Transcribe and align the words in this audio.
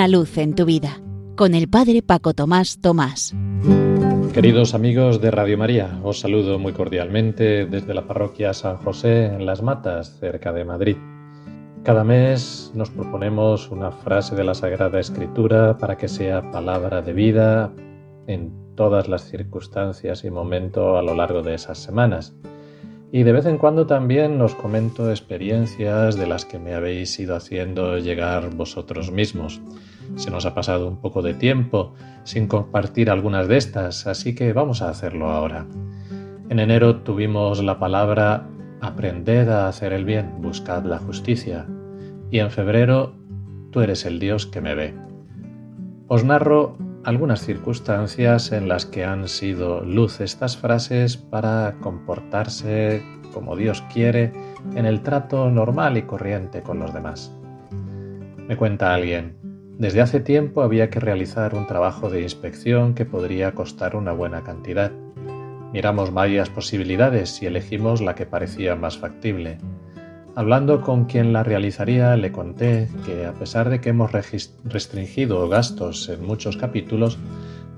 Una 0.00 0.08
luz 0.08 0.38
en 0.38 0.54
tu 0.54 0.64
vida 0.64 0.98
con 1.36 1.54
el 1.54 1.68
Padre 1.68 2.00
Paco 2.00 2.32
Tomás 2.32 2.80
Tomás. 2.80 3.34
Queridos 4.32 4.72
amigos 4.72 5.20
de 5.20 5.30
Radio 5.30 5.58
María, 5.58 6.00
os 6.02 6.20
saludo 6.20 6.58
muy 6.58 6.72
cordialmente 6.72 7.66
desde 7.66 7.92
la 7.92 8.06
parroquia 8.06 8.54
San 8.54 8.78
José 8.78 9.26
en 9.26 9.44
Las 9.44 9.60
Matas, 9.60 10.16
cerca 10.18 10.54
de 10.54 10.64
Madrid. 10.64 10.96
Cada 11.84 12.02
mes 12.02 12.72
nos 12.74 12.88
proponemos 12.88 13.70
una 13.70 13.92
frase 13.92 14.34
de 14.34 14.44
la 14.44 14.54
Sagrada 14.54 14.98
Escritura 14.98 15.76
para 15.76 15.98
que 15.98 16.08
sea 16.08 16.50
palabra 16.50 17.02
de 17.02 17.12
vida 17.12 17.70
en 18.26 18.74
todas 18.76 19.06
las 19.06 19.28
circunstancias 19.28 20.24
y 20.24 20.30
momentos 20.30 20.98
a 20.98 21.02
lo 21.02 21.14
largo 21.14 21.42
de 21.42 21.52
esas 21.52 21.76
semanas. 21.76 22.34
Y 23.12 23.24
de 23.24 23.32
vez 23.32 23.46
en 23.46 23.58
cuando 23.58 23.86
también 23.86 24.40
os 24.40 24.54
comento 24.54 25.10
experiencias 25.10 26.16
de 26.16 26.26
las 26.28 26.44
que 26.44 26.60
me 26.60 26.74
habéis 26.74 27.18
ido 27.18 27.34
haciendo 27.34 27.98
llegar 27.98 28.54
vosotros 28.54 29.10
mismos. 29.10 29.60
Se 30.14 30.30
nos 30.30 30.46
ha 30.46 30.54
pasado 30.54 30.86
un 30.86 31.00
poco 31.00 31.20
de 31.22 31.34
tiempo 31.34 31.94
sin 32.22 32.46
compartir 32.46 33.10
algunas 33.10 33.48
de 33.48 33.56
estas, 33.56 34.06
así 34.06 34.34
que 34.34 34.52
vamos 34.52 34.80
a 34.80 34.90
hacerlo 34.90 35.30
ahora. 35.30 35.66
En 36.48 36.60
enero 36.60 37.02
tuvimos 37.02 37.62
la 37.64 37.78
palabra 37.78 38.46
aprended 38.80 39.48
a 39.48 39.68
hacer 39.68 39.92
el 39.92 40.04
bien, 40.04 40.40
buscad 40.40 40.84
la 40.84 40.98
justicia. 40.98 41.66
Y 42.30 42.38
en 42.38 42.50
febrero, 42.50 43.14
tú 43.70 43.80
eres 43.80 44.06
el 44.06 44.20
Dios 44.20 44.46
que 44.46 44.60
me 44.60 44.74
ve. 44.74 44.94
Os 46.06 46.24
narro 46.24 46.76
algunas 47.04 47.40
circunstancias 47.40 48.52
en 48.52 48.68
las 48.68 48.86
que 48.86 49.04
han 49.04 49.28
sido 49.28 49.80
luz 49.82 50.20
estas 50.20 50.56
frases 50.56 51.16
para 51.16 51.76
comportarse 51.80 53.02
como 53.32 53.56
Dios 53.56 53.82
quiere 53.92 54.32
en 54.74 54.86
el 54.86 55.02
trato 55.02 55.50
normal 55.50 55.96
y 55.96 56.02
corriente 56.02 56.62
con 56.62 56.78
los 56.78 56.92
demás. 56.92 57.32
Me 58.48 58.56
cuenta 58.56 58.92
alguien, 58.92 59.36
desde 59.78 60.02
hace 60.02 60.20
tiempo 60.20 60.62
había 60.62 60.90
que 60.90 61.00
realizar 61.00 61.54
un 61.54 61.66
trabajo 61.66 62.10
de 62.10 62.20
inspección 62.20 62.94
que 62.94 63.06
podría 63.06 63.52
costar 63.52 63.96
una 63.96 64.12
buena 64.12 64.42
cantidad. 64.42 64.92
Miramos 65.72 66.12
varias 66.12 66.50
posibilidades 66.50 67.40
y 67.42 67.46
elegimos 67.46 68.02
la 68.02 68.14
que 68.14 68.26
parecía 68.26 68.76
más 68.76 68.98
factible. 68.98 69.56
Hablando 70.36 70.80
con 70.80 71.06
quien 71.06 71.32
la 71.32 71.42
realizaría, 71.42 72.16
le 72.16 72.30
conté 72.30 72.88
que 73.04 73.26
a 73.26 73.32
pesar 73.32 73.68
de 73.68 73.80
que 73.80 73.88
hemos 73.88 74.12
restringido 74.12 75.48
gastos 75.48 76.08
en 76.08 76.24
muchos 76.24 76.56
capítulos, 76.56 77.18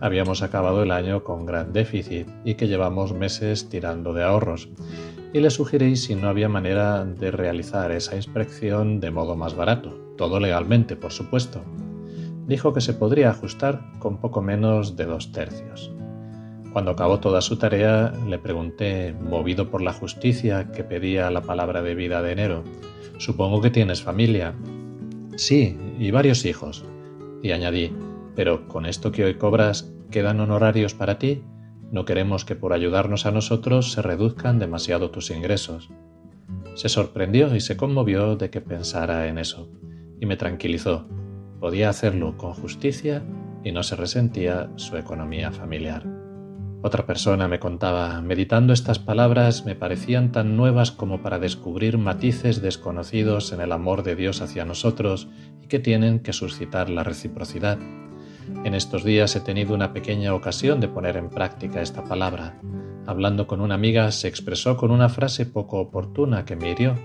habíamos 0.01 0.43
acabado 0.43 0.83
el 0.83 0.91
año 0.91 1.25
con 1.25 1.47
gran 1.47 1.73
déficit 1.73 2.29
y 2.45 2.55
que 2.55 2.69
llevamos 2.69 3.15
meses 3.15 3.71
tirando 3.71 4.13
de 4.13 4.25
ahorros. 4.25 4.69
Y 5.33 5.41
le 5.41 5.49
sugerí 5.49 5.97
si 5.97 6.15
no 6.15 6.29
había 6.29 6.49
manera 6.49 7.05
de 7.05 7.31
realizar 7.31 7.91
esa 7.91 8.17
inspección 8.17 9.01
de 9.01 9.11
modo 9.11 9.35
más 9.35 9.57
barato, 9.57 9.99
todo 10.19 10.39
legalmente, 10.39 10.95
por 10.95 11.13
supuesto. 11.13 11.63
Dijo 12.47 12.75
que 12.75 12.83
se 12.83 12.93
podría 12.93 13.31
ajustar 13.31 13.81
con 13.99 14.19
poco 14.19 14.43
menos 14.43 14.95
de 14.97 15.07
dos 15.07 15.33
tercios. 15.33 15.91
Cuando 16.73 16.93
acabó 16.93 17.21
toda 17.21 17.41
su 17.41 17.57
tarea, 17.57 18.13
le 18.27 18.39
pregunté, 18.39 19.13
movido 19.13 19.71
por 19.71 19.83
la 19.83 19.93
justicia 19.93 20.73
que 20.73 20.85
pedía 20.85 21.31
la 21.31 21.43
palabra 21.43 21.83
de 21.83 21.95
vida 21.95 22.23
de 22.23 22.33
enero, 22.33 22.65
Supongo 23.23 23.61
que 23.61 23.71
tienes 23.71 24.03
familia. 24.03 24.53
Sí, 25.37 25.79
y 25.97 26.11
varios 26.11 26.45
hijos. 26.45 26.85
Y 27.41 27.53
añadí, 27.53 27.93
pero 28.35 28.67
con 28.67 28.85
esto 28.85 29.13
que 29.13 29.25
hoy 29.25 29.35
cobras, 29.35 29.93
¿quedan 30.11 30.41
honorarios 30.41 30.95
para 30.95 31.21
ti? 31.21 31.45
No 31.93 32.05
queremos 32.05 32.45
que 32.45 32.57
por 32.57 32.73
ayudarnos 32.73 33.25
a 33.25 33.31
nosotros 33.31 33.93
se 33.93 34.03
reduzcan 34.03 34.59
demasiado 34.59 35.13
tus 35.13 35.31
ingresos. 35.31 35.89
Se 36.75 36.89
sorprendió 36.89 37.55
y 37.55 37.61
se 37.61 37.77
conmovió 37.77 38.35
de 38.35 38.51
que 38.51 38.61
pensara 38.61 39.29
en 39.29 39.39
eso, 39.39 39.69
y 40.21 40.27
me 40.27 40.37
tranquilizó. 40.37 41.07
Podía 41.61 41.91
hacerlo 41.91 42.37
con 42.37 42.55
justicia 42.55 43.23
y 43.63 43.71
no 43.71 43.85
se 43.85 43.95
resentía 43.95 44.69
su 44.75 44.97
economía 44.97 45.53
familiar. 45.53 46.22
Otra 46.85 47.07
persona 47.07 47.47
me 47.47 47.61
contaba, 47.61 48.21
meditando 48.23 48.73
estas 48.73 48.99
palabras 48.99 49.65
me 49.65 49.77
parecían 49.77 50.33
tan 50.33 50.57
nuevas 50.57 50.91
como 50.91 51.23
para 51.23 51.39
descubrir 51.39 51.97
matices 51.97 52.61
desconocidos 52.61 53.53
en 53.53 53.61
el 53.61 53.71
amor 53.71 54.03
de 54.03 54.17
Dios 54.17 54.43
hacia 54.43 54.65
nosotros 54.65 55.29
y 55.63 55.69
que 55.69 55.79
tienen 55.79 56.19
que 56.19 56.33
suscitar 56.33 56.91
la 56.91 57.05
reciprocidad. 57.05 57.79
En 58.65 58.75
estos 58.75 59.05
días 59.05 59.37
he 59.37 59.41
tenido 59.41 59.75
una 59.75 59.93
pequeña 59.93 60.35
ocasión 60.35 60.81
de 60.81 60.89
poner 60.89 61.17
en 61.17 61.31
práctica 61.31 61.83
esta 61.83 62.03
palabra. 62.03 62.61
Hablando 63.07 63.47
con 63.47 63.61
una 63.61 63.77
amiga 63.77 64.11
se 64.11 64.27
expresó 64.27 64.77
con 64.77 64.91
una 64.91 65.09
frase 65.09 65.47
poco 65.47 65.79
oportuna 65.79 66.45
que 66.45 66.57
me 66.57 66.71
hirió. 66.71 66.99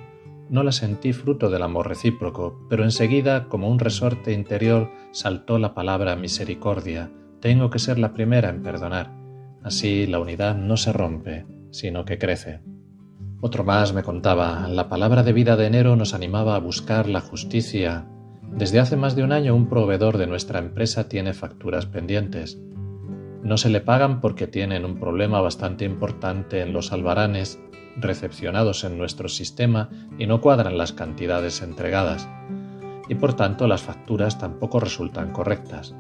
No 0.50 0.64
la 0.64 0.72
sentí 0.72 1.14
fruto 1.14 1.52
del 1.52 1.62
amor 1.62 1.88
recíproco, 1.88 2.66
pero 2.68 2.84
enseguida, 2.84 3.48
como 3.48 3.70
un 3.70 3.78
resorte 3.78 4.34
interior, 4.34 4.90
saltó 5.12 5.60
la 5.60 5.76
palabra 5.76 6.16
misericordia. 6.16 7.12
Tengo 7.42 7.70
que 7.70 7.80
ser 7.80 8.00
la 8.00 8.14
primera 8.14 8.50
en 8.50 8.64
perdonar. 8.64 9.27
Así 9.68 10.08
la 10.08 10.22
unidad 10.22 10.56
no 10.56 10.78
se 10.78 10.94
rompe, 10.94 11.46
sino 11.72 12.06
que 12.06 12.18
crece. 12.18 12.62
Otro 13.42 13.66
más 13.66 13.94
me 13.94 14.02
contaba, 14.02 14.66
la 14.70 14.88
palabra 14.88 15.24
de 15.24 15.34
vida 15.34 15.58
de 15.58 15.66
enero 15.66 15.98
nos 15.98 16.14
animaba 16.14 16.56
a 16.56 16.60
buscar 16.60 17.10
la 17.10 17.20
justicia. 17.20 18.08
Desde 18.50 18.80
hace 18.80 18.96
más 18.96 19.18
de 19.18 19.24
un 19.24 19.34
año 19.34 19.54
un 19.54 19.68
proveedor 19.68 20.18
de 20.18 20.26
nuestra 20.26 20.60
empresa 20.60 21.10
tiene 21.10 21.34
facturas 21.34 21.86
pendientes. 21.86 22.58
No 23.44 23.58
se 23.58 23.68
le 23.68 23.82
pagan 23.82 24.22
porque 24.22 24.48
tienen 24.48 24.86
un 24.86 25.02
problema 25.02 25.42
bastante 25.42 25.84
importante 25.84 26.62
en 26.62 26.72
los 26.72 26.94
albaranes 26.94 27.60
recepcionados 27.98 28.86
en 28.86 28.98
nuestro 28.98 29.28
sistema 29.28 29.90
y 30.18 30.28
no 30.28 30.40
cuadran 30.40 30.78
las 30.78 30.94
cantidades 30.94 31.62
entregadas. 31.62 32.26
Y 33.10 33.16
por 33.16 33.34
tanto 33.34 33.68
las 33.68 33.82
facturas 33.82 34.40
tampoco 34.40 34.80
resultan 34.80 35.32
correctas. 35.32 35.96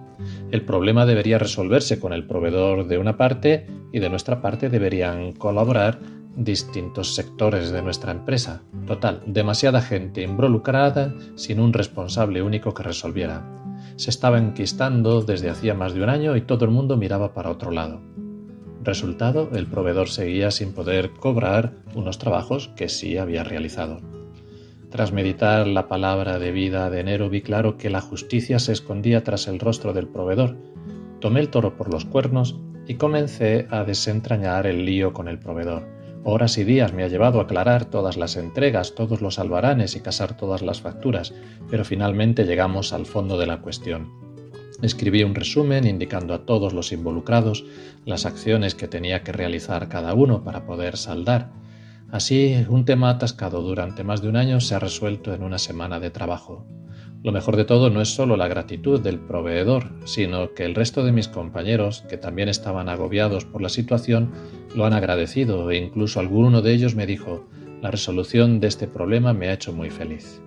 El 0.51 0.63
problema 0.63 1.05
debería 1.05 1.37
resolverse 1.37 1.99
con 1.99 2.13
el 2.13 2.25
proveedor 2.25 2.87
de 2.87 2.97
una 2.97 3.17
parte 3.17 3.67
y 3.91 3.99
de 3.99 4.09
nuestra 4.09 4.41
parte 4.41 4.69
deberían 4.69 5.33
colaborar 5.33 5.99
distintos 6.35 7.15
sectores 7.15 7.71
de 7.71 7.81
nuestra 7.81 8.11
empresa. 8.11 8.61
Total, 8.85 9.21
demasiada 9.25 9.81
gente 9.81 10.21
involucrada 10.21 11.13
sin 11.35 11.59
un 11.59 11.73
responsable 11.73 12.41
único 12.41 12.73
que 12.73 12.83
resolviera. 12.83 13.45
Se 13.95 14.11
estaba 14.11 14.37
enquistando 14.37 15.21
desde 15.21 15.49
hacía 15.49 15.73
más 15.73 15.93
de 15.93 16.03
un 16.03 16.09
año 16.09 16.35
y 16.35 16.41
todo 16.41 16.65
el 16.65 16.71
mundo 16.71 16.97
miraba 16.97 17.33
para 17.33 17.49
otro 17.49 17.71
lado. 17.71 18.01
Resultado, 18.83 19.49
el 19.53 19.67
proveedor 19.67 20.07
seguía 20.07 20.51
sin 20.51 20.73
poder 20.73 21.11
cobrar 21.11 21.73
unos 21.95 22.19
trabajos 22.19 22.69
que 22.75 22.87
sí 22.87 23.17
había 23.17 23.43
realizado. 23.43 23.99
Tras 24.89 25.11
meditar 25.11 25.67
la 25.67 25.89
palabra 25.89 26.39
de 26.39 26.51
vida 26.51 26.89
de 26.89 27.01
enero 27.01 27.29
vi 27.29 27.41
claro 27.41 27.77
que 27.77 27.89
la 27.89 27.99
justicia 27.99 28.57
se 28.57 28.71
escondía 28.71 29.21
tras 29.21 29.47
el 29.49 29.59
rostro 29.59 29.91
del 29.91 30.07
proveedor. 30.07 30.55
Tomé 31.19 31.41
el 31.41 31.49
toro 31.49 31.75
por 31.75 31.91
los 31.91 32.05
cuernos 32.05 32.57
y 32.87 32.93
comencé 32.95 33.67
a 33.69 33.83
desentrañar 33.83 34.65
el 34.65 34.85
lío 34.85 35.11
con 35.11 35.27
el 35.27 35.39
proveedor. 35.39 35.83
Horas 36.23 36.57
y 36.57 36.63
días 36.63 36.93
me 36.93 37.03
ha 37.03 37.09
llevado 37.09 37.39
a 37.39 37.43
aclarar 37.43 37.85
todas 37.85 38.15
las 38.15 38.37
entregas, 38.37 38.95
todos 38.95 39.21
los 39.21 39.39
albaranes 39.39 39.97
y 39.97 39.99
casar 39.99 40.37
todas 40.37 40.61
las 40.61 40.79
facturas, 40.79 41.33
pero 41.69 41.83
finalmente 41.83 42.45
llegamos 42.45 42.93
al 42.93 43.05
fondo 43.05 43.37
de 43.37 43.45
la 43.45 43.61
cuestión. 43.61 44.09
Escribí 44.81 45.23
un 45.23 45.35
resumen 45.35 45.85
indicando 45.85 46.33
a 46.33 46.45
todos 46.45 46.71
los 46.71 46.93
involucrados 46.93 47.65
las 48.05 48.25
acciones 48.25 48.73
que 48.73 48.87
tenía 48.87 49.21
que 49.23 49.33
realizar 49.33 49.89
cada 49.89 50.13
uno 50.13 50.45
para 50.45 50.65
poder 50.65 50.95
saldar 50.95 51.51
Así, 52.11 52.65
un 52.69 52.85
tema 52.85 53.09
atascado 53.09 53.61
durante 53.61 54.03
más 54.03 54.21
de 54.21 54.29
un 54.29 54.37
año 54.37 54.61
se 54.61 54.75
ha 54.75 54.79
resuelto 54.79 55.33
en 55.33 55.43
una 55.43 55.57
semana 55.57 55.99
de 55.99 56.09
trabajo. 56.09 56.65
Lo 57.23 57.33
mejor 57.33 57.57
de 57.57 57.65
todo 57.65 57.89
no 57.89 58.01
es 58.01 58.09
solo 58.09 58.37
la 58.37 58.47
gratitud 58.47 59.01
del 59.01 59.19
proveedor, 59.19 59.89
sino 60.05 60.53
que 60.53 60.63
el 60.63 60.75
resto 60.75 61.03
de 61.03 61.11
mis 61.11 61.27
compañeros, 61.27 62.05
que 62.07 62.17
también 62.17 62.47
estaban 62.47 62.87
agobiados 62.87 63.43
por 63.43 63.61
la 63.61 63.69
situación, 63.69 64.31
lo 64.73 64.85
han 64.85 64.93
agradecido 64.93 65.69
e 65.69 65.77
incluso 65.77 66.21
alguno 66.21 66.61
de 66.61 66.73
ellos 66.73 66.95
me 66.95 67.05
dijo, 67.05 67.49
la 67.81 67.91
resolución 67.91 68.61
de 68.61 68.67
este 68.67 68.87
problema 68.87 69.33
me 69.33 69.49
ha 69.49 69.53
hecho 69.53 69.73
muy 69.73 69.89
feliz. 69.89 70.41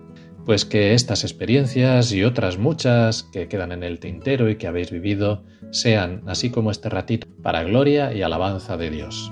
Pues 0.45 0.65
que 0.65 0.95
estas 0.95 1.23
experiencias 1.23 2.11
y 2.11 2.23
otras 2.23 2.57
muchas 2.57 3.21
que 3.21 3.47
quedan 3.47 3.71
en 3.71 3.83
el 3.83 3.99
tintero 3.99 4.49
y 4.49 4.55
que 4.55 4.65
habéis 4.65 4.89
vivido 4.89 5.43
sean, 5.69 6.23
así 6.25 6.49
como 6.49 6.71
este 6.71 6.89
ratito, 6.89 7.27
para 7.43 7.63
gloria 7.63 8.11
y 8.11 8.23
alabanza 8.23 8.75
de 8.77 8.89
Dios. 8.89 9.31